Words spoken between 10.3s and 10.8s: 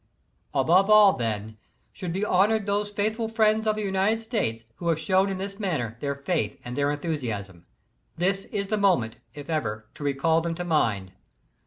them to